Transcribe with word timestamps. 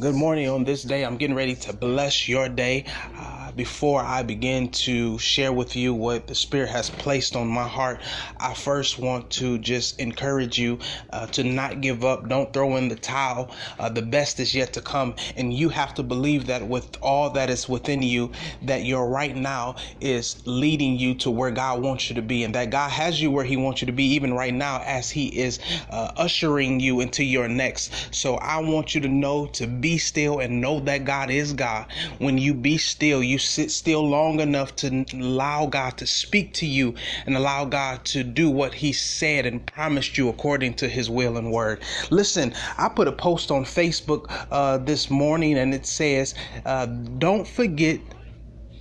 Good 0.00 0.14
morning 0.14 0.48
on 0.48 0.64
this 0.64 0.82
day. 0.82 1.04
I'm 1.04 1.18
getting 1.18 1.36
ready 1.36 1.54
to 1.56 1.74
bless 1.74 2.26
your 2.26 2.48
day. 2.48 2.86
Uh, 3.18 3.39
before 3.56 4.02
I 4.02 4.22
begin 4.22 4.70
to 4.70 5.18
share 5.18 5.52
with 5.52 5.76
you 5.76 5.94
what 5.94 6.26
the 6.26 6.34
Spirit 6.34 6.70
has 6.70 6.90
placed 6.90 7.36
on 7.36 7.48
my 7.48 7.66
heart, 7.68 8.00
I 8.38 8.54
first 8.54 8.98
want 8.98 9.30
to 9.32 9.58
just 9.58 10.00
encourage 10.00 10.58
you 10.58 10.78
uh, 11.10 11.26
to 11.28 11.44
not 11.44 11.80
give 11.80 12.04
up. 12.04 12.28
Don't 12.28 12.52
throw 12.52 12.76
in 12.76 12.88
the 12.88 12.96
towel. 12.96 13.50
Uh, 13.78 13.88
the 13.88 14.02
best 14.02 14.40
is 14.40 14.54
yet 14.54 14.72
to 14.74 14.80
come. 14.80 15.14
And 15.36 15.52
you 15.52 15.68
have 15.70 15.94
to 15.94 16.02
believe 16.02 16.46
that 16.46 16.66
with 16.66 16.96
all 17.02 17.30
that 17.30 17.50
is 17.50 17.68
within 17.68 18.02
you, 18.02 18.32
that 18.62 18.84
your 18.84 19.08
right 19.08 19.34
now 19.36 19.76
is 20.00 20.42
leading 20.46 20.98
you 20.98 21.14
to 21.16 21.30
where 21.30 21.50
God 21.50 21.82
wants 21.82 22.08
you 22.08 22.16
to 22.16 22.22
be, 22.22 22.44
and 22.44 22.54
that 22.54 22.70
God 22.70 22.90
has 22.90 23.20
you 23.20 23.30
where 23.30 23.44
He 23.44 23.56
wants 23.56 23.82
you 23.82 23.86
to 23.86 23.92
be, 23.92 24.04
even 24.14 24.34
right 24.34 24.54
now, 24.54 24.82
as 24.84 25.10
He 25.10 25.28
is 25.28 25.58
uh, 25.90 26.12
ushering 26.16 26.80
you 26.80 27.00
into 27.00 27.24
your 27.24 27.48
next. 27.48 28.14
So 28.14 28.36
I 28.36 28.58
want 28.60 28.94
you 28.94 29.00
to 29.02 29.08
know 29.08 29.46
to 29.48 29.66
be 29.66 29.98
still 29.98 30.40
and 30.40 30.60
know 30.60 30.80
that 30.80 31.04
God 31.04 31.30
is 31.30 31.52
God. 31.52 31.86
When 32.18 32.38
you 32.38 32.54
be 32.54 32.78
still, 32.78 33.22
you 33.22 33.38
sit 33.46 33.70
still 33.70 34.08
long 34.08 34.40
enough 34.40 34.76
to 34.76 35.04
allow 35.14 35.66
God 35.66 35.96
to 35.98 36.06
speak 36.06 36.54
to 36.54 36.66
you 36.66 36.94
and 37.26 37.36
allow 37.36 37.64
God 37.64 38.04
to 38.06 38.22
do 38.24 38.50
what 38.50 38.74
He 38.74 38.92
said 38.92 39.46
and 39.46 39.66
promised 39.66 40.18
you 40.18 40.28
according 40.28 40.74
to 40.74 40.88
His 40.88 41.10
will 41.10 41.36
and 41.36 41.52
word. 41.52 41.82
Listen, 42.10 42.54
I 42.78 42.88
put 42.88 43.08
a 43.08 43.12
post 43.12 43.50
on 43.50 43.64
Facebook 43.64 44.26
uh, 44.50 44.78
this 44.78 45.10
morning 45.10 45.58
and 45.58 45.74
it 45.74 45.86
says, 45.86 46.34
uh, 46.64 46.86
Don't 46.86 47.46
forget 47.48 48.00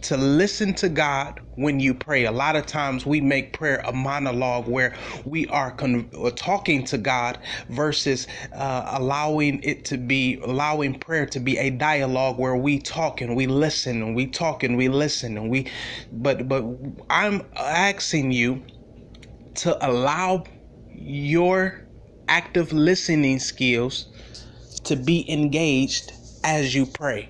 to 0.03 0.17
listen 0.17 0.73
to 0.76 0.89
God 0.89 1.41
when 1.55 1.80
you 1.80 1.94
pray. 1.94 2.26
A 2.26 2.31
lot 2.31 2.55
of 2.55 2.66
times 2.66 3.05
we 3.05 3.21
make 3.21 3.53
prayer 3.53 3.81
a 3.85 3.94
monologue 3.94 4.67
where 4.67 4.95
we 5.25 5.48
are 5.48 5.72
con- 5.72 6.09
uh, 6.17 6.31
talking 6.35 6.85
to 6.85 6.98
God 6.98 7.39
versus 7.70 8.27
uh, 8.53 8.85
allowing 8.94 9.62
it 9.63 9.85
to 9.85 9.98
be, 9.98 10.39
allowing 10.44 10.99
prayer 10.99 11.25
to 11.27 11.39
be 11.39 11.58
a 11.58 11.70
dialogue 11.72 12.39
where 12.39 12.58
we 12.58 12.80
talk 12.80 13.22
and 13.22 13.36
we 13.36 13.47
listen 13.47 14.02
and 14.03 14.16
we 14.16 14.28
talk 14.28 14.64
and 14.64 14.78
we 14.78 14.89
listen 14.89 15.38
and 15.38 15.50
we, 15.50 15.67
but, 16.11 16.47
but 16.47 16.66
I'm 17.09 17.44
asking 17.58 18.31
you 18.31 18.63
to 19.56 19.78
allow 19.88 20.45
your 20.89 21.81
active 22.30 22.73
listening 22.73 23.39
skills 23.39 24.08
to 24.86 24.95
be 24.95 25.30
engaged 25.31 26.11
as 26.44 26.75
you 26.75 26.86
pray 26.86 27.30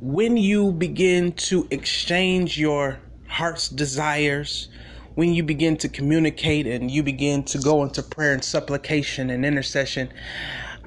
when 0.00 0.36
you 0.36 0.72
begin 0.72 1.32
to 1.32 1.66
exchange 1.70 2.58
your 2.58 3.00
heart's 3.26 3.68
desires, 3.68 4.68
when 5.14 5.34
you 5.34 5.42
begin 5.42 5.76
to 5.78 5.88
communicate 5.88 6.66
and 6.66 6.90
you 6.90 7.02
begin 7.02 7.42
to 7.44 7.58
go 7.58 7.82
into 7.82 8.02
prayer 8.02 8.32
and 8.32 8.44
supplication 8.44 9.30
and 9.30 9.44
intercession, 9.44 10.12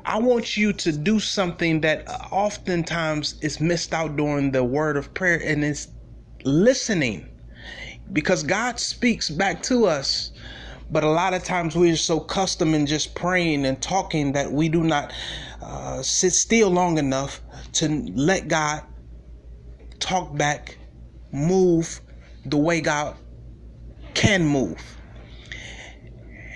I 0.06 0.20
want 0.20 0.56
you 0.56 0.72
to 0.74 0.92
do 0.94 1.20
something 1.20 1.82
that 1.82 2.08
oftentimes 2.32 3.36
is 3.42 3.60
missed 3.60 3.94
out 3.94 4.16
during 4.16 4.52
the 4.52 4.64
word 4.64 4.98
of 4.98 5.14
prayer, 5.14 5.42
and 5.44 5.64
it's 5.64 5.90
listening. 6.46 7.28
Because 8.12 8.44
God 8.44 8.80
speaks 8.80 9.30
back 9.30 9.62
to 9.64 9.86
us, 9.86 10.32
but 10.90 11.04
a 11.04 11.10
lot 11.10 11.34
of 11.34 11.44
times 11.44 11.76
we're 11.76 11.96
so 11.96 12.22
accustomed 12.22 12.76
in 12.76 12.86
just 12.86 13.16
praying 13.16 13.66
and 13.66 13.82
talking 13.82 14.34
that 14.34 14.52
we 14.52 14.70
do 14.70 14.84
not 14.84 15.14
uh, 15.62 16.02
sit 16.02 16.32
still 16.34 16.70
long 16.70 16.98
enough 16.98 17.42
to 17.74 17.90
let 18.16 18.48
God 18.48 18.82
talk 20.02 20.36
back, 20.36 20.78
move 21.32 22.02
the 22.46 22.58
way 22.58 22.82
God 22.82 23.16
can 24.14 24.46
move. 24.46 24.98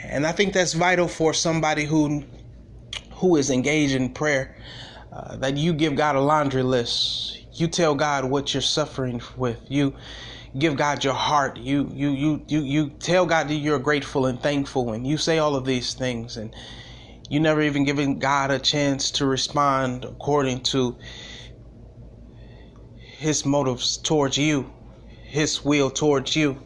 And 0.03 0.25
I 0.27 0.31
think 0.31 0.53
that's 0.53 0.73
vital 0.73 1.07
for 1.07 1.33
somebody 1.33 1.85
who 1.85 2.25
who 3.15 3.37
is 3.37 3.49
engaged 3.49 3.95
in 3.95 4.09
prayer. 4.13 4.55
Uh, 5.11 5.37
that 5.37 5.55
you 5.55 5.73
give 5.73 5.95
God 5.95 6.17
a 6.17 6.19
laundry 6.19 6.61
list. 6.61 7.39
You 7.53 7.69
tell 7.69 7.95
God 7.95 8.25
what 8.25 8.53
you're 8.53 8.61
suffering 8.61 9.21
with. 9.37 9.61
You 9.69 9.95
give 10.57 10.75
God 10.75 11.05
your 11.05 11.13
heart. 11.13 11.57
You 11.57 11.89
you 11.93 12.09
you 12.09 12.45
you 12.47 12.59
you 12.59 12.89
tell 12.89 13.25
God 13.25 13.47
that 13.47 13.55
you're 13.55 13.79
grateful 13.79 14.25
and 14.25 14.41
thankful, 14.41 14.91
and 14.91 15.07
you 15.07 15.17
say 15.17 15.37
all 15.37 15.55
of 15.55 15.65
these 15.65 15.93
things, 15.93 16.35
and 16.35 16.53
you 17.29 17.39
never 17.39 17.61
even 17.61 17.85
giving 17.85 18.19
God 18.19 18.51
a 18.51 18.59
chance 18.59 19.09
to 19.11 19.25
respond 19.25 20.03
according 20.03 20.63
to 20.63 20.97
his 23.25 23.43
motives 23.43 23.97
towards 23.97 24.37
you, 24.37 24.71
his 25.23 25.65
will 25.65 25.89
towards 25.89 26.35
you. 26.35 26.61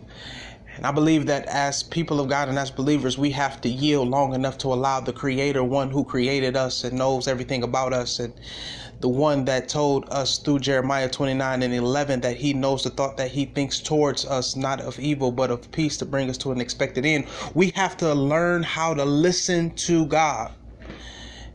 And 0.75 0.85
I 0.85 0.91
believe 0.91 1.25
that 1.27 1.45
as 1.45 1.83
people 1.83 2.19
of 2.19 2.27
God 2.27 2.49
and 2.49 2.59
as 2.59 2.69
believers, 2.69 3.17
we 3.17 3.31
have 3.31 3.61
to 3.61 3.69
yield 3.69 4.09
long 4.09 4.33
enough 4.33 4.57
to 4.57 4.73
allow 4.73 4.99
the 4.99 5.13
Creator, 5.13 5.63
one 5.63 5.89
who 5.89 6.03
created 6.03 6.57
us 6.57 6.83
and 6.83 6.97
knows 6.97 7.29
everything 7.29 7.63
about 7.63 7.93
us, 7.93 8.19
and 8.19 8.33
the 8.99 9.07
one 9.07 9.45
that 9.45 9.69
told 9.69 10.05
us 10.09 10.37
through 10.37 10.59
Jeremiah 10.59 11.09
29 11.09 11.63
and 11.63 11.73
11 11.73 12.19
that 12.21 12.35
he 12.35 12.53
knows 12.53 12.83
the 12.83 12.89
thought 12.89 13.15
that 13.15 13.31
he 13.31 13.45
thinks 13.45 13.79
towards 13.79 14.25
us, 14.25 14.57
not 14.57 14.81
of 14.81 14.99
evil, 14.99 15.31
but 15.31 15.51
of 15.51 15.71
peace 15.71 15.95
to 15.99 16.05
bring 16.05 16.29
us 16.29 16.37
to 16.39 16.51
an 16.51 16.59
expected 16.59 17.05
end. 17.05 17.25
We 17.53 17.71
have 17.77 17.95
to 17.97 18.13
learn 18.13 18.63
how 18.63 18.93
to 18.95 19.05
listen 19.05 19.71
to 19.87 20.05
God. 20.07 20.51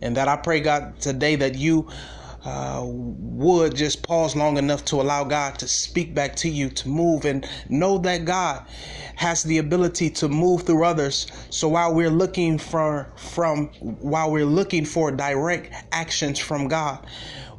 And 0.01 0.17
that 0.17 0.29
I 0.29 0.37
pray, 0.37 0.61
God, 0.61 0.99
today 0.99 1.37
that 1.37 1.57
you 1.57 1.91
uh, 2.45 2.83
would 2.85 3.75
just 3.75 4.03
pause 4.03 4.37
long 4.37 4.59
enough 4.59 4.85
to 4.87 5.01
allow 5.01 5.25
God 5.25 5.59
to 5.59 5.69
speak 5.69 6.15
back 6.15 6.37
to 6.37 6.49
you, 6.49 6.69
to 6.71 6.89
move, 6.89 7.25
and 7.25 7.49
know 7.69 7.99
that 7.99 8.25
God 8.25 8.67
has 9.17 9.43
the 9.43 9.59
ability 9.59 10.11
to 10.11 10.29
move 10.29 10.63
through 10.63 10.85
others. 10.85 11.27
So 11.51 11.69
while 11.69 11.95
we're 11.95 12.11
looking 12.11 12.59
for 12.59 13.11
from 13.17 13.69
while 13.81 14.31
we're 14.31 14.45
looking 14.45 14.85
for 14.85 15.11
direct 15.11 15.73
actions 15.93 16.39
from 16.39 16.69
God, 16.69 17.07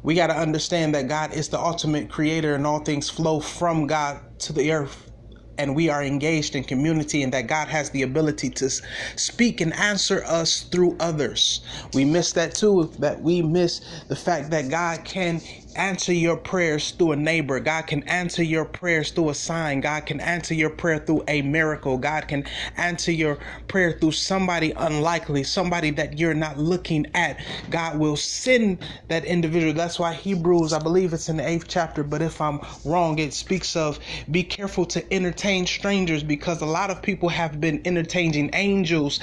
we 0.02 0.14
got 0.14 0.28
to 0.28 0.36
understand 0.36 0.94
that 0.94 1.08
God 1.08 1.34
is 1.34 1.48
the 1.48 1.58
ultimate 1.58 2.08
creator, 2.08 2.54
and 2.54 2.66
all 2.66 2.80
things 2.80 3.10
flow 3.10 3.40
from 3.40 3.86
God 3.86 4.20
to 4.40 4.52
the 4.52 4.70
earth 4.72 5.10
and 5.58 5.76
we 5.76 5.88
are 5.90 6.02
engaged 6.02 6.54
in 6.56 6.64
community 6.64 7.22
and 7.22 7.32
that 7.32 7.46
God 7.48 7.68
has 7.68 7.90
the 7.90 8.02
ability 8.02 8.50
to 8.50 8.70
speak 9.16 9.60
and 9.60 9.74
answer 9.74 10.22
us 10.26 10.62
through 10.62 10.96
others. 11.00 11.60
We 11.94 12.04
miss 12.04 12.32
that 12.34 12.54
too, 12.54 12.92
that 12.98 13.22
we 13.22 13.42
miss 13.42 13.80
the 14.08 14.16
fact 14.16 14.50
that 14.50 14.68
God 14.70 15.04
can 15.04 15.40
answer 15.76 16.12
your 16.12 16.36
prayers 16.36 16.90
through 16.92 17.12
a 17.12 17.16
neighbor. 17.16 17.60
God 17.60 17.86
can 17.86 18.02
answer 18.04 18.42
your 18.42 18.64
prayers 18.64 19.10
through 19.10 19.30
a 19.30 19.34
sign. 19.34 19.80
God 19.80 20.06
can 20.06 20.20
answer 20.20 20.54
your 20.54 20.70
prayer 20.70 20.98
through 20.98 21.22
a 21.28 21.42
miracle. 21.42 21.98
God 21.98 22.28
can 22.28 22.44
answer 22.76 23.12
your 23.12 23.38
prayer 23.68 23.92
through 23.92 24.12
somebody 24.12 24.72
unlikely, 24.76 25.44
somebody 25.44 25.90
that 25.92 26.18
you're 26.18 26.34
not 26.34 26.58
looking 26.58 27.06
at. 27.14 27.38
God 27.70 27.98
will 27.98 28.16
send 28.16 28.78
that 29.08 29.24
individual. 29.24 29.72
That's 29.72 29.98
why 29.98 30.14
Hebrews, 30.14 30.72
I 30.72 30.78
believe 30.78 31.12
it's 31.12 31.28
in 31.28 31.36
the 31.36 31.48
eighth 31.48 31.66
chapter, 31.68 32.02
but 32.02 32.22
if 32.22 32.40
I'm 32.40 32.60
wrong, 32.84 33.18
it 33.18 33.34
speaks 33.34 33.76
of 33.76 33.98
be 34.30 34.42
careful 34.42 34.86
to 34.86 35.12
entertain 35.12 35.45
strangers 35.66 36.24
because 36.24 36.60
a 36.60 36.66
lot 36.66 36.90
of 36.90 37.02
people 37.02 37.28
have 37.28 37.60
been 37.60 37.80
entertaining 37.84 38.50
angels 38.52 39.20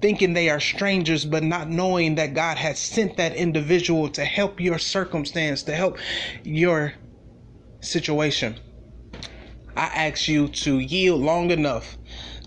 thinking 0.00 0.32
they 0.32 0.48
are 0.48 0.60
strangers, 0.60 1.24
but 1.24 1.42
not 1.42 1.68
knowing 1.68 2.14
that 2.14 2.32
God 2.32 2.58
has 2.58 2.78
sent 2.78 3.16
that 3.16 3.34
individual 3.34 4.08
to 4.10 4.24
help 4.24 4.60
your 4.60 4.78
circumstance, 4.78 5.64
to 5.64 5.74
help 5.74 5.98
your 6.44 6.94
situation. 7.80 8.56
I 9.76 9.86
ask 9.86 10.28
you 10.28 10.46
to 10.48 10.78
yield 10.78 11.20
long 11.20 11.50
enough 11.50 11.98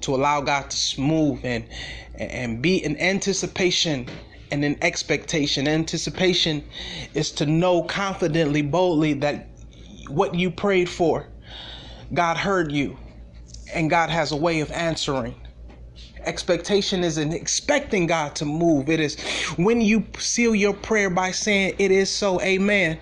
to 0.01 0.15
allow 0.15 0.39
God 0.39 0.69
to 0.69 1.01
move 1.01 1.43
and 1.43 1.67
and 2.15 2.61
be 2.61 2.77
in 2.77 2.95
anticipation 2.97 4.07
and 4.51 4.63
in 4.63 4.77
expectation. 4.81 5.67
Anticipation 5.67 6.63
is 7.13 7.31
to 7.33 7.45
know 7.45 7.83
confidently, 7.83 8.61
boldly 8.61 9.13
that 9.15 9.49
what 10.07 10.33
you 10.33 10.49
prayed 10.49 10.87
for, 10.87 11.27
God 12.13 12.37
heard 12.37 12.71
you, 12.71 12.97
and 13.73 13.89
God 13.89 14.09
has 14.09 14.31
a 14.31 14.37
way 14.37 14.61
of 14.61 14.71
answering. 14.71 15.35
Expectation 16.25 17.03
is 17.03 17.17
an 17.17 17.33
expecting 17.33 18.07
God 18.07 18.35
to 18.37 18.45
move. 18.45 18.89
It 18.89 18.99
is 18.99 19.19
when 19.57 19.81
you 19.81 20.05
seal 20.19 20.55
your 20.55 20.73
prayer 20.73 21.09
by 21.09 21.31
saying, 21.31 21.75
It 21.79 21.91
is 21.91 22.11
so, 22.13 22.41
amen 22.41 22.99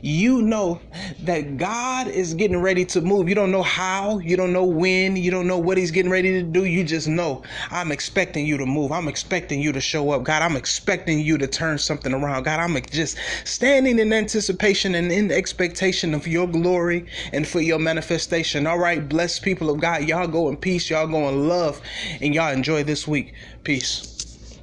you 0.00 0.42
know 0.42 0.80
that 1.20 1.56
God 1.56 2.08
is 2.08 2.34
getting 2.34 2.58
ready 2.58 2.84
to 2.86 3.00
move. 3.00 3.28
You 3.28 3.34
don't 3.34 3.50
know 3.50 3.62
how, 3.62 4.18
you 4.18 4.36
don't 4.36 4.52
know 4.52 4.64
when, 4.64 5.16
you 5.16 5.30
don't 5.30 5.46
know 5.46 5.58
what 5.58 5.78
He's 5.78 5.90
getting 5.90 6.10
ready 6.10 6.32
to 6.32 6.42
do. 6.42 6.64
You 6.64 6.84
just 6.84 7.08
know 7.08 7.42
I'm 7.70 7.92
expecting 7.92 8.46
you 8.46 8.56
to 8.58 8.66
move. 8.66 8.92
I'm 8.92 9.08
expecting 9.08 9.60
you 9.60 9.72
to 9.72 9.80
show 9.80 10.10
up. 10.10 10.24
God, 10.24 10.42
I'm 10.42 10.56
expecting 10.56 11.20
you 11.20 11.38
to 11.38 11.46
turn 11.46 11.78
something 11.78 12.12
around. 12.12 12.44
God, 12.44 12.60
I'm 12.60 12.80
just 12.90 13.16
standing 13.44 13.98
in 13.98 14.12
anticipation 14.12 14.94
and 14.94 15.12
in 15.12 15.30
expectation 15.30 16.14
of 16.14 16.26
your 16.26 16.46
glory 16.46 17.06
and 17.32 17.46
for 17.46 17.60
your 17.60 17.78
manifestation. 17.78 18.66
All 18.66 18.78
right, 18.78 19.08
blessed 19.08 19.42
people 19.42 19.70
of 19.70 19.80
God, 19.80 20.04
y'all 20.04 20.28
go 20.28 20.48
in 20.48 20.56
peace, 20.56 20.90
y'all 20.90 21.06
go 21.06 21.28
in 21.28 21.48
love, 21.48 21.80
and 22.20 22.34
y'all 22.34 22.52
enjoy 22.52 22.84
this 22.84 23.06
week. 23.06 23.34
Peace. 23.64 24.11